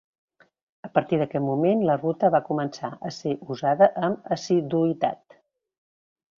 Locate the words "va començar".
2.37-2.91